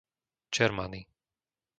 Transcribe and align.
Čermany 0.53 1.01